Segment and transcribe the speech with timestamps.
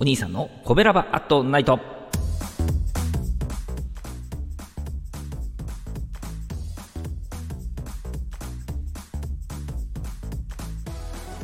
[0.00, 1.80] お兄さんのコベラバアットナイト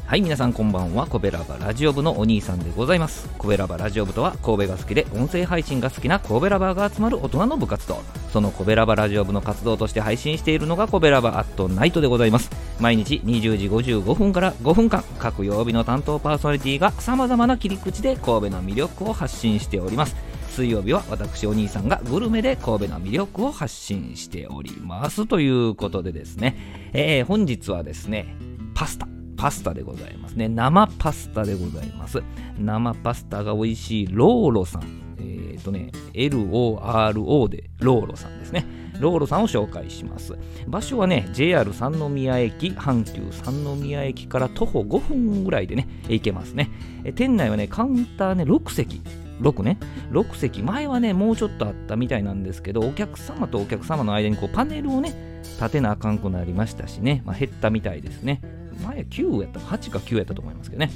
[0.06, 1.08] はい皆さんこんばんは。
[1.08, 3.28] コベラバラジオ部のお兄さんでございます。
[3.36, 8.00] コベラバラジオ部とは神戸が好きで音声配信が好きなコベラバーが集まる大人の部活動。
[8.34, 12.50] そのコベラバラジオ部の活動として配信しているのがコベラバアットナイトでございます
[12.80, 20.16] 毎日20時55分から5分間各曜日の担当パーソナリティがさまざまな切り口で神戸の魅力を発信しております
[20.48, 28.34] 水曜日は私お兄さんがグルメで神戸の魅力を発信しておりますということでですね、えー、本日はですね
[28.74, 30.48] パスタパスタでございますね。
[30.48, 32.22] 生パスタでございます。
[32.58, 35.13] 生パスタが美味しいローロさん。
[35.54, 38.66] えっ、ー、とね、LORO でローロさんですね。
[39.00, 40.36] ローロさんを紹介します。
[40.68, 46.70] 場所はね、JR 三宮駅、阪急三宮駅から徒歩5分ぐらいでね、行けますね。
[47.04, 49.00] え店内はね、カウンターね、6席。
[49.40, 49.78] 6ね、
[50.12, 58.40] 6席、前はね、もうちょっとあったみたいなんですけど、お客様とお客様の間にこうパネルをね、立てなあかんくなりましたしね、まあ、減ったみたいですね。
[58.84, 60.90] 前9やった8か9やったと思いますけどね。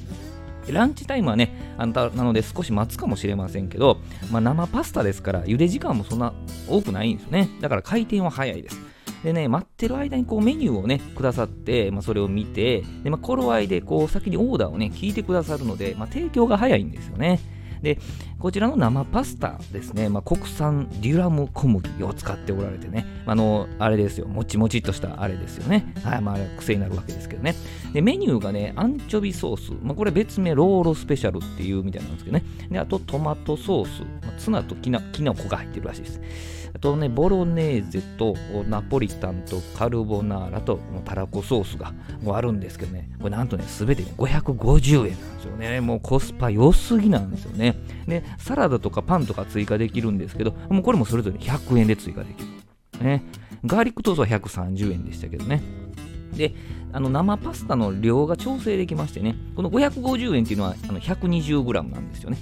[0.73, 6.33] ランチタイムはね、あんたなので少し待つかもしれませんけど、まあ、生パスタですから、茹で時間もそんな
[6.69, 7.49] 多くないんですよね。
[7.61, 8.81] だから回転は早いです。
[9.23, 17.41] でね、待ってる間にこうメニューをね、くださって、まあ、それを見て、でまあ、頃合いでこう先にオーダーをね、聞いてくださるので、まあ、提供が早いんですよね。
[17.83, 17.99] で、
[18.39, 25.93] こちらの生パスタですね、まあ、国産デュラム小麦を使っておられてね、あの、あれですよ、もちもちっとしたあれですよね。
[26.03, 27.55] はい、まあ、癖になるわけですけどね。
[27.93, 32.45] で、メニューがね、アンチョビソース、まあ、これ別名ローロスペシャルっていうみたいなんですけどね。
[32.71, 36.21] で、あとトマトソース、まあ、ツナときなきのこが入ってるらしいです。
[36.75, 38.35] あとね、ボロネーゼと
[38.67, 41.93] ナポリタンとカルボナーラとタラコソースが
[42.23, 45.81] もうあるんですけどね、これなんとね、すべて、ね、550円なんですよね。
[45.83, 47.77] もうコスパ良すぎなんですよね。
[48.07, 52.49] で、サラダとかパンとか追加できるんですけど、もうこれもそれぞれ100円で追加できる。
[53.05, 53.23] ね、
[53.65, 55.63] ガーリックトーストは130円でしたけどね。
[56.33, 56.55] で、
[56.93, 62.39] あの生パスタの量が調整できましてね、この550円っていうのはあの 120g なんですよね。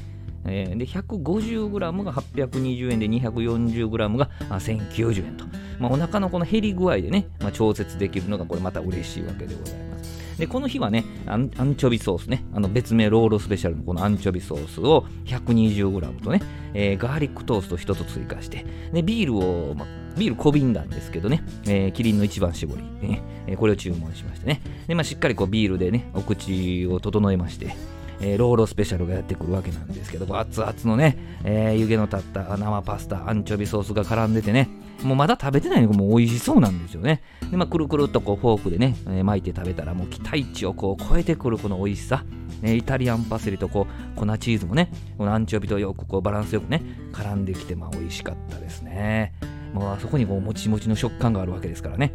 [0.49, 5.45] えー、で 150g が820円で 240g が1090円と、
[5.81, 10.39] まあ、お腹のこの減り具合でね、まあ、調節できるのがこれまた嬉しいわけでございます。
[10.39, 16.43] で、この日はね、アンチョビソースね、あの別名ロールスペシャルのこのアンチョビソースを 120g とね、
[16.75, 27.75] えー、ガーリックトースト1つ追加して、で、ビールを、まビール小瓶なんですけどね、えー、キリンの一番搾り、ね、えー、これを注文しましてね、で、まあ、しっかりこうビールでね、お口を整えまして、
[28.21, 34.69] えー、ローロスペシャルがやってくるわけなんですけど、熱々のね、えー、湯気の立った生パスタ、アンチョビソースが絡んでてね、
[35.03, 37.23] もうまだ食べてないのがもう美味しそうなんですよね。
[37.51, 42.25] で、まあ、くるくるっとこうフォークでね、えー、巻いて食べたらもう期待値をこう超えてくるこの美味しさ。
[42.63, 49.35] ね、イタリアンパセリとこう粉チーズもね、このアンチョビとよくこうバランスよくね、絡んできて、まあ美味しかったですね。
[49.77, 52.15] もうあそこにこうもちもちの食感があるわけですからね。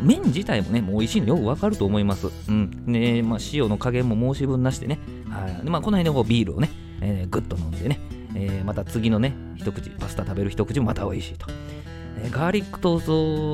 [0.00, 2.28] 麺自体もね、もう美味しいのよくわかると思います。
[2.48, 2.70] うん。
[2.86, 4.98] ね、まあ、塩の加減も申し分なしでね。
[5.28, 5.68] はい。
[5.68, 8.00] まあ、この辺でこうビールをね、えー、ぐっと飲んでね、
[8.34, 11.46] えー、また次のね、一口、パスタ食べる一口もまた美味しいと。
[12.18, 13.06] えー、ガーリックトース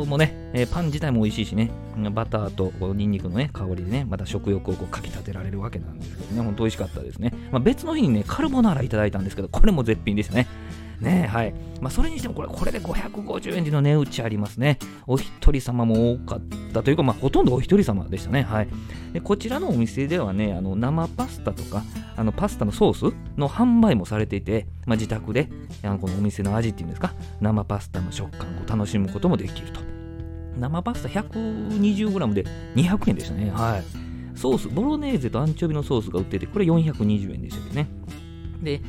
[0.05, 1.71] トもね、え、パン自体も美味しいしね、
[2.12, 7.34] バターとニンニクのね、香りでね、また食欲をこうかき立てられるわけなんですけどね、ほんと美味しかったですね。
[7.50, 10.47] まあ、別の日にね、カルボナーラいただいたんですけど、これも絶品でしたね。
[11.01, 11.55] ねはい。
[11.81, 14.79] まあ、それにしてもこれ、これで550円での値打ちありますね。
[15.07, 16.41] お一人様も多かっ
[16.73, 18.43] たというか、まあ、ほとんどお一人様でしたね。
[18.43, 18.69] はい。
[19.13, 21.83] で、こちらのお店ではね、あの、生パスタとか、
[22.17, 25.49] あの、パスタのソースの販売もされていて、まあ、自宅で、
[25.83, 29.81] このお店の味っていうんですか、生パスタの食感を楽しむこともできると。
[30.59, 32.45] 生パスタ 120g で
[32.75, 33.51] 200円でしたね。
[33.51, 33.85] はい。
[34.37, 37.89] ソース、ボロネーゼとアンチョビのソースが売っていて、これ420円でしたけどね。
[38.63, 38.81] で、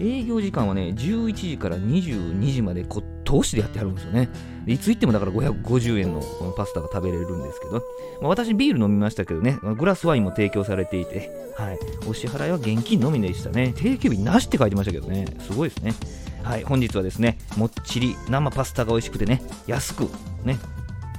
[0.00, 4.28] 営業時間はね、11時から22時までこう通しでやってあるんですよね。
[4.66, 6.20] いつ行ってもだから550円の
[6.56, 7.82] パスタが食べれるんですけど、
[8.20, 11.78] まあ、私ビール飲みましたけどね、グラスワインも提供されていて、はい、
[12.08, 13.74] お支払いは現金のみでしたね。
[13.76, 15.94] 定休日なしって書いてましたけどね、すごいですね。
[16.42, 20.08] はい、本日はですね、もっちり生パスタが美味しくてね、安く
[20.44, 20.58] ね、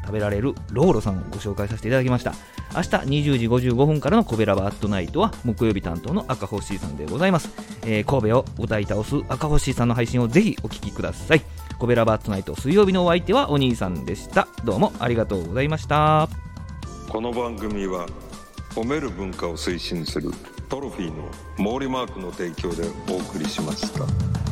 [0.03, 2.33] 食べられるローロさんをご紹介させていただきました。
[2.75, 7.49] 明日20時55分からのコベラバアットナイトは木曜日担当の赤星さんでございます、
[7.83, 11.41] えー、神戸を歌い倒す赤星さんの配信をぜひお聴きください
[11.77, 16.27] コベラバアットナイト水曜日のお相手はお兄さんでしたどうもありがとうございました
[17.09, 18.07] この番組は
[18.71, 20.31] 褒める文化を推進する
[20.67, 24.42] トロフィーの毛利マークの提供でお送りしました。